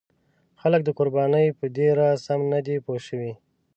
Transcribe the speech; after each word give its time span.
خلک 0.61 0.81
د 0.85 0.89
قربانۍ 0.99 1.47
په 1.59 1.65
دې 1.75 1.87
راز 1.99 2.17
سم 2.27 2.41
نه 2.53 2.59
دي 2.65 2.75
پوه 2.85 2.99
شوي. 3.07 3.33